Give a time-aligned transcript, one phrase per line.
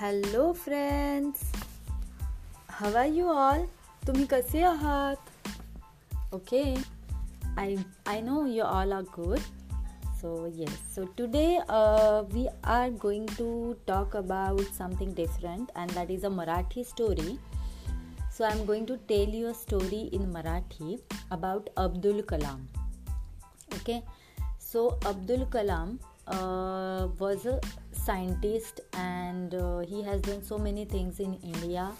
[0.00, 1.42] Hello friends
[2.70, 3.64] how are you all
[4.06, 6.62] तुम्ही कसे आहात okay
[7.58, 7.74] I
[8.06, 9.38] I know you all are good
[10.20, 11.46] so yes so today
[12.32, 17.38] we are going to talk about something different and that is a Marathi story
[18.36, 20.96] so I am going to tell you a story in Marathi
[21.30, 22.66] about Abdul Kalam
[23.76, 24.02] okay.
[24.58, 27.60] So abdul kalam uh, was a
[28.06, 31.90] scientist and uh, he has done so many things in India.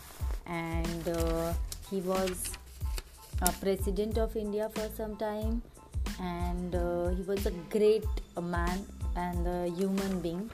[0.46, 1.52] And uh,
[1.90, 2.50] he was
[3.42, 5.62] a president of India for some time.
[6.20, 8.06] And uh, he was a great
[8.40, 10.50] man and a human being.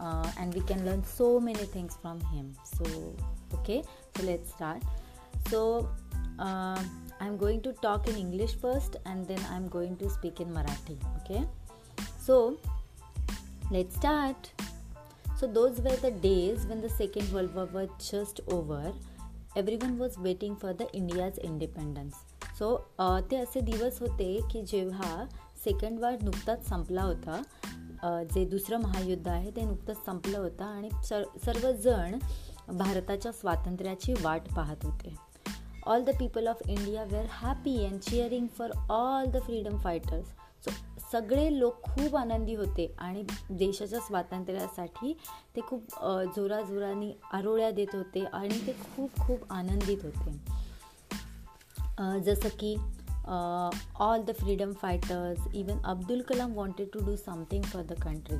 [0.00, 2.54] Uh, and we can learn so many things from him.
[2.64, 3.14] So
[3.54, 3.82] okay
[4.16, 4.82] so let's start.
[5.50, 5.88] So
[6.38, 6.82] uh,
[7.20, 10.96] i'm going to talk in english first and then i'm going to speak in marathi
[11.18, 11.44] okay?
[12.18, 12.58] So
[13.70, 14.50] let's start
[15.42, 18.82] so those were the days when the second world war was just over.
[19.56, 22.14] Every was waiting for the India's independence
[22.58, 22.68] so
[23.30, 25.24] ते असे दिवस होते की जेव्हा
[25.64, 27.42] second war नुकताच संपला होता
[28.34, 32.18] जे दुसरं महायुद्ध आहे ते नुकतंच संपलं होतं आणि सर सर्वजण
[32.78, 35.14] भारताच्या स्वातंत्र्याची वाट पाहत होते.
[35.86, 40.26] All the people of India were happy and cheering for all the freedom fighters
[40.64, 40.70] so
[41.12, 45.12] सगळे लोक खूप आनंदी होते आणि देशाच्या स्वातंत्र्यासाठी
[45.56, 45.94] ते खूप
[46.36, 50.30] जोराजोराने आरोळ्या देत होते आणि ते खूप खूप आनंदित होते.
[52.20, 52.74] जसं की
[54.00, 58.36] all the freedom fighters even Abdul Kalam wanted to do something for the country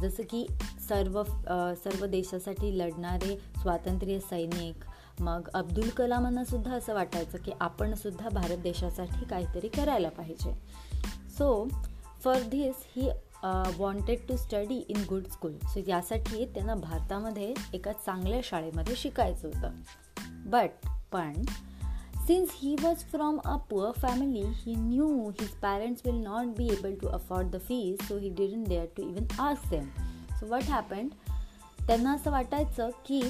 [0.00, 0.46] जसं की
[0.88, 1.22] सर्व
[1.84, 4.84] सर्व देशासाठी लढणारे स्वातंत्र्य सैनिक
[5.20, 10.52] मग अब्दुल कलामांना सुद्धा असं वाटायचं की आपण सुद्धा भारत देशासाठी काहीतरी करायला पाहिजे.
[11.38, 11.68] So
[12.24, 13.10] for this he
[13.78, 19.70] wanted to study in good school so यासाठी त्यांना भारतामध्ये एका चांगल्या शाळेमध्ये शिकायचं होतं.
[20.50, 20.70] बट
[21.12, 21.42] पण
[22.26, 26.94] since he was from a poor family he knew his parents will not be able
[26.94, 29.88] to afford the fees so he didn't dare to even ask them
[30.40, 31.10] so what happened
[31.86, 33.22] त्यांना असं वाटायचं की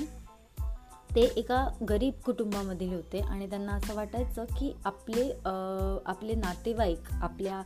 [1.15, 5.31] ते एका गरीब कुटुंबामधील होते आणि त्यांना असं वाटायचं की आपले
[6.07, 7.63] आपले नातेवाईक आपल्या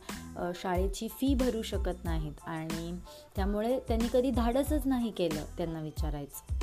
[0.55, 2.97] शाळेची फी भरू शकत नाहीत आणि
[3.35, 6.53] त्यामुळे त्यांनी कधी धाडसच नाही केलं त्यांना विचारायचं.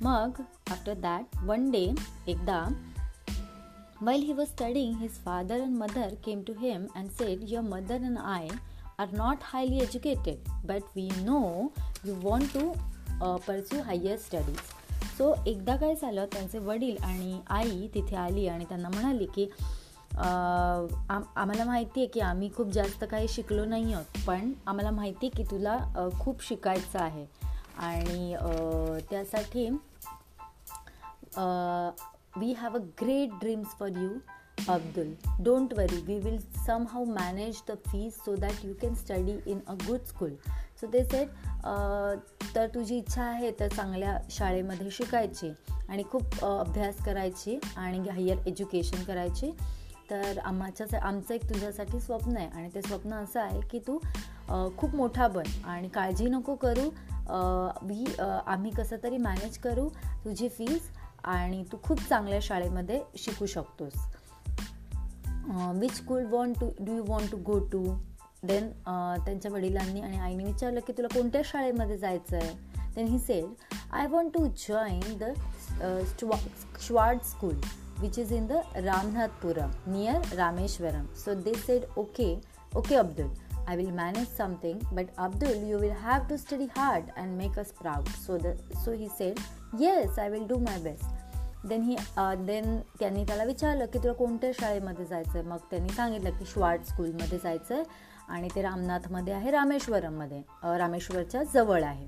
[0.00, 0.30] मग
[0.70, 1.94] आफ्टर दॅट वन डे
[2.26, 2.64] एकदा
[4.00, 7.94] well he was studying his father and mother came to him and said your mother
[7.94, 8.48] and I
[8.98, 11.66] are not highly educated but we know
[12.04, 12.72] you want to
[13.46, 14.58] pursue higher studies
[15.18, 19.50] so एकदा काय झालं त्यांचे वडील आणि आई तिथे आली आणि त्यांना म्हणाली की
[20.18, 25.26] आम आम्हाला माहिती आहे की आम्ही खूप जास्त काही शिकलो नाही आहोत पण आम्हाला माहिती
[25.26, 25.78] आहे की तुला
[26.20, 27.26] खूप शिकायचं आहे.
[27.78, 28.36] आणि
[29.10, 29.68] त्यासाठी
[32.36, 34.08] we have a great dreams for you
[34.68, 36.38] Abdul don't worry we will
[36.88, 40.30] somehow manage the fees so that you can study in a good school
[40.80, 41.28] so ते सेट
[42.54, 45.52] तर तुझी इच्छा आहे तर चांगल्या शाळेमध्ये शिकायची
[45.88, 49.50] आणि खूप अभ्यास करायची आणि हायर एज्युकेशन करायची.
[50.10, 53.98] तर आम्हाच्या आमचं एक तुझ्यासाठी स्वप्न आहे आणि ते स्वप्न असं आहे की तू
[54.78, 56.88] खूप मोठा बन आणि काळजी नको करू.
[57.82, 59.88] वी आम्ही कसं तरी मॅनेज करू
[60.24, 60.88] तुझी फीज
[61.24, 63.92] आणि तू खूप चांगल्या शाळेमध्ये शिकू शकतोस.
[65.74, 67.84] Which school want to do you want to go to
[68.42, 68.68] then
[69.24, 72.52] त्यांच्या वडिलांनी आणि आईने विचारलं की तुला कोणत्या शाळेमध्ये जायचं आहे
[72.94, 75.32] then he said I want to join the
[76.80, 77.54] Schwartz school
[78.00, 82.34] which is in the Ramanathapuram near Rameswaram so they said okay
[82.76, 83.30] okay Abdul
[83.68, 87.72] I will manage something but Abdul you will have to study hard and make us
[87.72, 89.38] proud so the so he said
[89.80, 91.16] yes I will do my best
[91.68, 91.96] then he
[92.38, 96.82] then त्यांनी त्याला विचारलं की तुला कोणत्या शाळेमध्ये जायचं आहे मग त्यांनी सांगितलं की श्वार्ड
[96.82, 97.84] स्कूलमध्ये जायचं आहे
[98.28, 100.42] आणि ते रामनाथमध्ये आहे रामेश्वरममध्ये
[100.78, 102.06] रामेश्वरच्या जवळ आहे.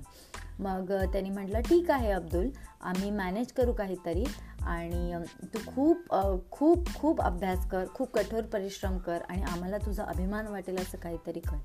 [0.59, 2.49] मग त्यांनी म्हटलं ठीक आहे अब्दुल
[2.81, 4.23] आम्ही मॅनेज करू काहीतरी
[4.61, 5.13] आणि
[5.53, 6.13] तू खूप
[6.51, 11.39] खूप खूप अभ्यास कर खूप कठोर परिश्रम कर आणि आम्हाला तुझा अभिमान वाटेल असं काहीतरी
[11.39, 11.57] कर.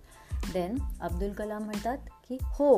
[0.53, 1.99] देन अब्दुल कलाम म्हणतात
[2.29, 2.75] की हो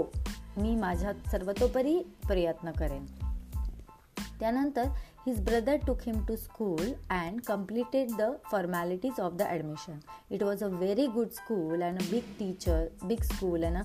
[0.57, 3.05] मी माझ्या सर्वतोपरी प्रयत्न करेन.
[4.41, 4.89] त्यानंतर
[5.28, 10.00] His brother took him to school and completed the formalities of the admission
[10.32, 13.84] it was a very good school and a big teacher big school and a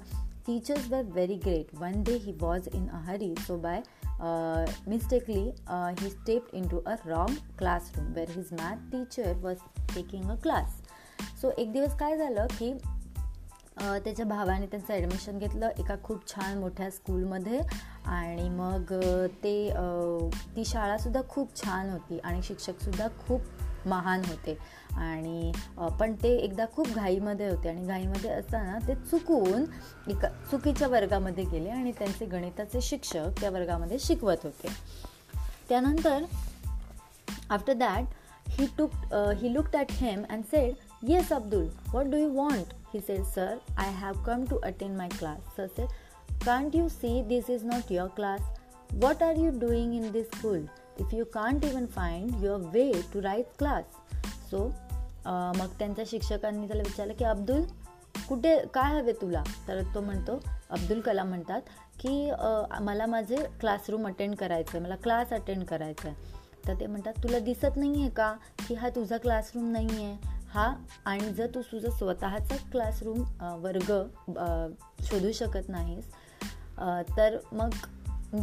[0.48, 1.72] teachers were very great.
[1.78, 3.82] One day he was in a hurry, so by
[4.18, 9.58] uh, mistakenly uh, he stepped into a wrong classroom where his math teacher was
[9.88, 10.78] taking a class.
[11.40, 12.72] So एक दिवस काय झालं की
[13.79, 17.59] त्याच्या भावाने त्यांचं admission घेतलं एका खूप छान मोठ्या स्कूलमध्ये
[18.05, 18.93] आणि मग
[19.43, 19.55] ते
[20.55, 24.57] ती शाळासुद्धा खूप छान होती आणि शिक्षकसुद्धा खूप महान होते.
[24.93, 25.51] आणि
[25.99, 29.65] पण ते एकदा खूप घाईमध्ये होते आणि घाईमध्ये असताना ते चुकून
[30.11, 34.67] एका चुकीच्या वर्गामध्ये गेले आणि त्यांचे गणिताचे शिक्षक त्या वर्गामध्ये शिकवत होते.
[35.69, 36.23] त्यानंतर
[37.49, 38.05] after that
[38.49, 40.73] he took he look that him and said
[41.07, 45.09] yes Abdul what do you want he said sir I have come to attend my
[45.09, 45.87] class sir said
[46.45, 48.41] can't you see this is not your class
[48.91, 50.65] what are you doing in this school
[50.99, 53.83] if you can't even find your way to right class
[54.51, 54.67] so
[55.59, 57.63] मग त्यांच्या शिक्षकांनी त्याला विचारलं की अब्दुल
[58.29, 59.43] कुठे काय हवे तुला?
[59.67, 60.39] तर तो म्हणतो
[60.69, 61.61] अब्दुल कलाम म्हणतात
[61.99, 62.31] की
[62.81, 66.15] मला माझे क्लासरूम अटेंड करायचं आहे मला क्लास अटेंड करायचं आहे
[66.67, 68.33] तर ते म्हणतात तुला दिसत नाही आहे का
[68.67, 70.73] की हा तुझा क्लासरूम नाही आहे हा
[71.05, 73.21] आणि जर तू तुझं स्वतःचा क्लासरूम
[73.63, 73.91] वर्ग
[75.03, 76.11] शोधू शकत नाहीस
[77.17, 77.69] तर मग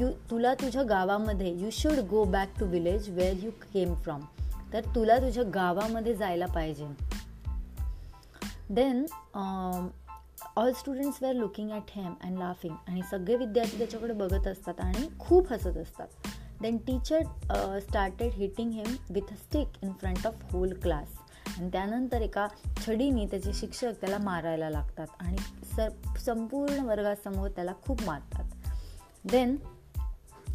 [0.00, 4.20] यू तुला तुझ्या गावामध्ये you should go back to village where you came from
[4.72, 6.88] तर तुला तुझ्या गावामध्ये जायला पाहिजे.
[8.70, 9.04] Then
[10.56, 15.08] all students were looking at him and laughing आणि सगळे विद्यार्थी त्याच्याकडे बघत असतात आणि
[15.18, 16.08] खूप हसत असतात.
[16.62, 21.18] Then teacher started hitting him with a stick in front of whole class
[21.58, 22.46] आणि त्यानंतर एका
[22.86, 25.36] छडीने त्याचे शिक्षक त्याला मारायला लागतात आणि
[25.76, 25.88] सर
[26.18, 28.44] संपूर्ण वर्गासमोर त्याला खूप मारतात.
[29.24, 29.56] Then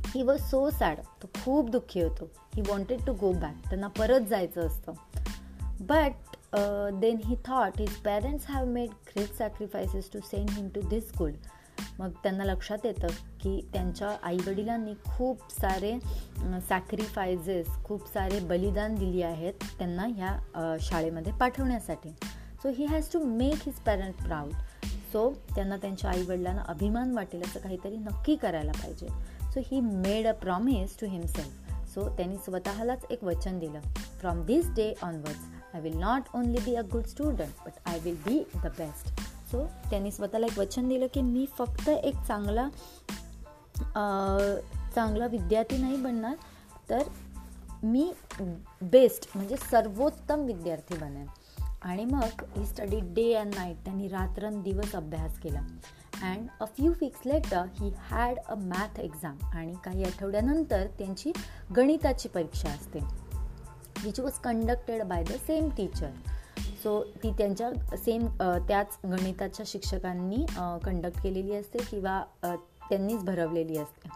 [0.07, 2.29] he was so sad तो खूप दुःखी होतो.
[2.55, 4.93] He wanted to go back त्यांना परत जायचं असतं.
[5.79, 6.11] But
[6.93, 11.31] then he thought his parents have made great sacrifices to send him to this school
[11.99, 13.07] मग त्यांना लक्षात येतं
[13.41, 15.91] की त्यांच्या आईवडिलांनी खूप सारे
[16.69, 22.09] सॅक्रिफायजेस खूप सारे बलिदान दिली आहेत त्यांना ह्या शाळेमध्ये पाठवण्यासाठी.
[22.63, 24.51] So he has to make his parent proud
[25.11, 29.07] so त्यांना त्यांच्या आईवडिलांना अभिमान वाटेल असं काहीतरी नक्की करायला पाहिजे.
[29.53, 33.81] So he made a promise to himself so त्यांनी स्वतःलाच एक वचन दिलं.
[34.19, 38.15] From this day onwards I will not only be a good student but I will
[38.25, 42.67] be the best so त्यांनी स्वतःला एक वचन दिलं की मी फक्त एक चांगला
[44.95, 46.35] चांगला विद्यार्थी नाही बनणार
[46.89, 47.03] तर
[47.83, 48.11] मी
[48.81, 51.25] बेस्ट म्हणजे सर्वोत्तम विद्यार्थी बनेन.
[51.81, 55.59] आणि मग he study day and night त्यांनी रात्रंदिवस अभ्यास केला.
[56.21, 61.31] And a few weeks later he had a math exam आणि काही आठवड्यानंतर त्यांची
[61.77, 62.99] गणिताची परीक्षा असते
[64.03, 66.11] which was conducted by the same teacher
[66.85, 68.25] so ती त्यांच्या सेम
[68.67, 70.45] त्याच गणिताच्या शिक्षकांनी
[70.83, 74.09] कंडक्ट केलेली असते किंवा त्यांनीच भरवलेली असते.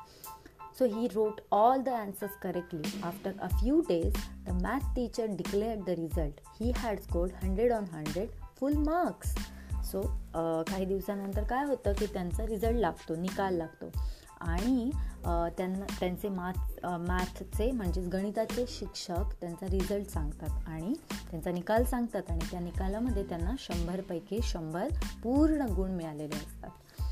[0.80, 5.84] So he rote all the answers correctly after a few days the math teacher declared
[5.86, 8.30] the result he had scored hundred on hundred
[8.60, 9.34] full marks
[9.92, 10.02] so
[10.36, 13.92] काही दिवसानंतर काय होतं की त्यांचा रिझल्ट लागतो निकाल लागतो.
[14.42, 14.90] आणि
[15.24, 20.94] त्यांना त्यांचे मॅथ मॅथचे म्हणजेच गणिताचे शिक्षक त्यांचा रिझल्ट सांगतात आणि
[21.30, 24.88] त्यांचा निकाल सांगतात आणि त्या निकालामध्ये त्यांना शंभरपैकी शंभर
[25.24, 27.06] पूर्ण गुण मिळालेले असतात.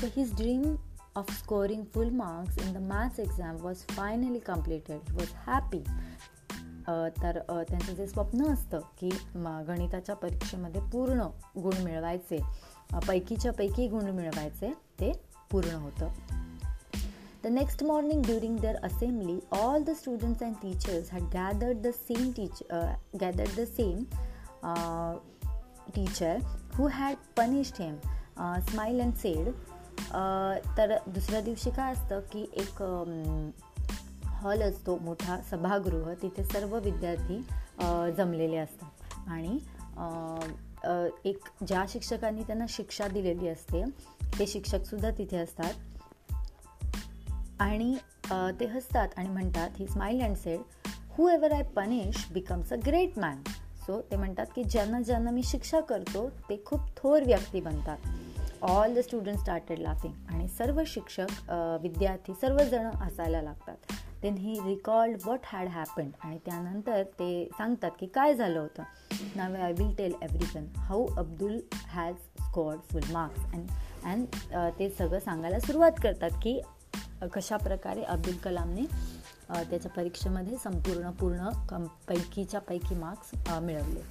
[0.00, 0.74] So his dream
[1.16, 5.82] of scoring full marks in the maths exam was finally completed was happy
[7.22, 9.10] तर त्यांचं जे स्वप्न असतं की
[9.68, 11.26] गणिताच्या परीक्षेमध्ये पूर्ण
[11.62, 12.38] गुण मिळवायचे
[13.08, 15.12] पैकीच्या पैकी गुण मिळवायचे ते
[15.50, 16.08] पूर्ण होतं.
[17.44, 22.32] The next morning during their assembly, all the students and teachers had gathered the same
[22.32, 24.06] teacher, uh, gathered the same
[24.62, 25.16] uh,
[25.92, 26.40] teacher
[26.74, 28.00] who had punished him.
[28.36, 29.52] Uh, smile and said,
[30.76, 32.82] तर दुसऱ्या दिवशी काय असतं की एक
[34.26, 37.38] हॉल असतो मोठा सभागृह तिथे सर्व विद्यार्थी
[38.16, 39.58] जमलेले असतात आणि
[41.24, 43.84] एक ज्या शिक्षकांनी त्यांना शिक्षा दिलेली असते
[44.38, 45.74] ते शिक्षकसुद्धा तिथे असतात
[47.60, 47.94] आणि
[48.60, 50.88] ते हसतात आणि म्हणतात he smile and said
[51.28, 53.42] whoever I punish becomes a great man
[53.86, 57.96] so ते म्हणतात की ज्यांना ज्यांना मी शिक्षा करतो ते खूप थोर व्यक्ती बनतात.
[58.62, 61.50] All the student started laughing आणि सर्व शिक्षक
[61.82, 63.92] विद्यार्थी सर्वजण हसायला लागतात.
[64.22, 68.82] Then he recalled what had happened आणि त्यानंतर ते सांगतात की काय झालं होतं.
[69.36, 73.68] Now I will tell everyone how Abdul has scored full marks and
[74.04, 76.60] and ते सगळं सांगायला सुरुवात करतात की
[77.34, 78.84] कशा प्रकारे अब्दुल कलामने
[79.50, 83.30] त्याच्या परीक्षेमध्ये संपूर्ण पूर्ण कम पैकीच्या पैकी मार्क्स
[83.62, 84.02] मिळवले.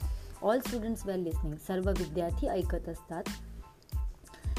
[0.41, 3.23] ऑल स्टुडंट्स वेल लिस्निंग सर्व विद्यार्थी ऐकत असतात.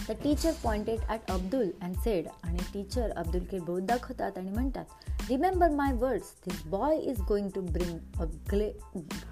[0.09, 4.85] The teacher pointed at Abdul and said आणि टीचर अब्दुल बोध दाखवतात आणि म्हणतात
[5.29, 8.71] remember my words this boy is going to bring a ग्ले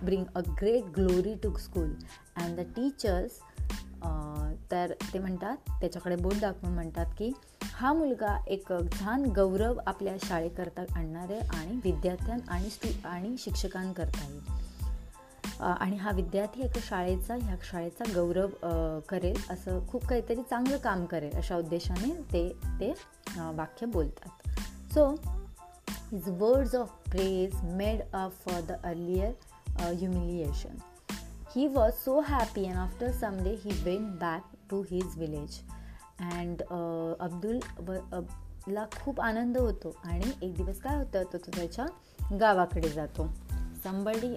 [0.02, 1.95] bring a great glory to school
[2.37, 3.38] and the teachers
[4.71, 7.32] तर ते म्हणतात त्याच्याकडे बोट दाखवून म्हणतात की
[7.75, 14.28] हा मुलगा एक छान गौरव आपल्या शाळेकरता आणणार आहे आणि विद्यार्थ्यां आणि स्टू आणि शिक्षकांकरता
[14.28, 14.40] येईल.
[15.61, 18.49] आणि हा विद्यार्थी एका शाळेचा ह्या शाळेचा गौरव
[19.09, 22.49] करेल असं खूप काहीतरी चांगलं काम करेल अशा उद्देशाने ते
[22.80, 22.92] ते
[23.38, 24.49] वाक्य बोलतात.
[24.94, 25.14] So
[26.12, 29.32] his words of praise made up for the earlier
[29.80, 30.76] humiliation
[31.56, 35.56] he was so happy and आफ्टर some day, he went back to his village.
[36.32, 36.62] And
[37.21, 37.59] Abdul
[38.68, 41.87] ला खूप आनंद होतो आणि एक दिवस काय होतं तो त्याच्या
[42.40, 43.26] गावाकडे जातो
[43.85, 44.37] somebody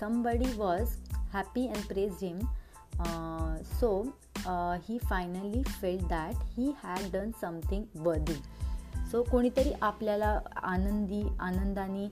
[0.00, 2.38] somebody was happy and praise him
[3.80, 4.02] so
[4.84, 8.42] he finally feel that he had done something बदी
[9.12, 12.08] सो कोणीतरी आपल्याला आनंदी आनंदाने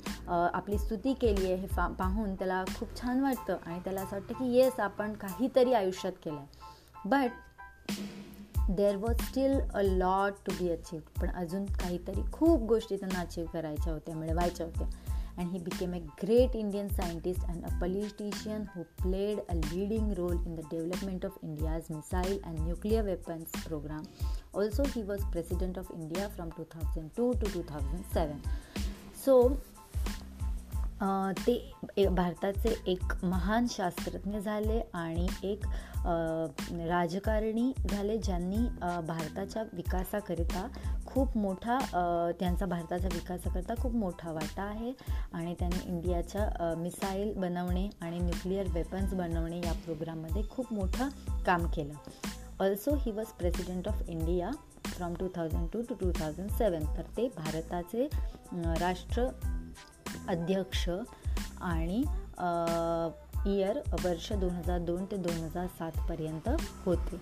[0.54, 4.34] आपली स्तुती केली आहे हे फा पाहून त्याला खूप छान वाटतं आणि त्याला असं वाटतं
[4.34, 7.30] की येस आपण काहीतरी आयुष्यात केलं आहे but
[8.70, 13.46] there was still a lot to be achieve पण अजून काहीतरी खूप गोष्टी त्यांना अचीव
[13.52, 14.88] करायच्या होत्या मिळवायच्या होत्या.
[15.38, 20.38] And he became a great Indian scientist and a politician who played a leading role
[20.46, 24.04] in the development of India's missile and nuclear weapons program.
[24.52, 28.42] Also, he was president of India from 2002 to 2007.
[29.14, 29.58] So,
[31.02, 35.64] ते भारताचे एक महान शास्त्रज्ञ झाले आणि एक
[36.88, 38.58] राजकारणी झाले ज्यांनी
[39.06, 40.66] भारताच्या विकासाकरिता
[41.06, 41.78] खूप मोठा
[42.40, 44.92] त्यांचा भारताच्या विकासाकरता खूप मोठा वाटा आहे
[45.32, 51.08] आणि त्यांनी इंडियाच्या मिसाईल बनवणे आणि न्यूक्लिअर वेपन्स बनवणे या प्रोग्राममध्ये खूप मोठं
[51.46, 51.94] काम केलं.
[52.60, 54.50] Also he was president of India
[54.84, 58.08] from two thousand two to two thousand seven तर ते भारताचे
[58.80, 59.26] राष्ट्र
[60.28, 60.88] अध्यक्ष
[61.60, 62.02] आणि
[63.46, 66.48] इयर वर्ष दोन हजार दोन ते दोन हजार सातपर्यंत
[66.84, 67.20] होते.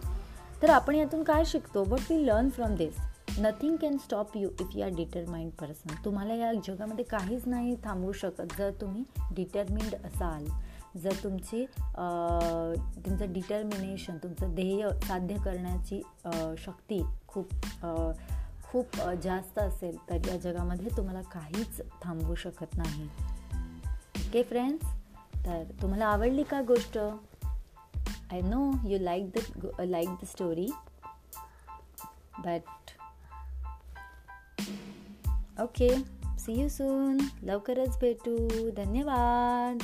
[0.62, 1.84] तर आपण यातून काय शिकतो?
[1.84, 2.96] But we learn from this
[3.38, 8.12] nothing can stop you if you are determined person तुम्हाला या जगामध्ये काहीच नाही थांबवू
[8.12, 10.46] शकत जर तुम्ही डिटर्मिंड असाल.
[10.96, 11.64] जर तुमची
[13.04, 16.00] तुमचं डिटर्मिनेशन तुमचं ध्येय साध्य करण्याची
[16.58, 17.52] शक्ती खूप
[18.70, 23.04] खूप जास्त असेल तर या जगामध्ये तुम्हाला काहीच थांबवू शकत नाही.
[24.18, 24.86] ओके फ्रेंड्स
[25.46, 26.98] तर तुम्हाला आवडली का गोष्ट?
[28.32, 30.68] I know you like the like the story
[32.38, 32.90] but
[35.60, 35.88] okay
[36.38, 38.36] see you soon लवकरच भेटू.
[38.76, 39.82] धन्यवाद.